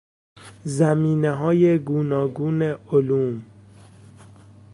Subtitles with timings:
[0.65, 3.45] زمینه های گوناگون علوم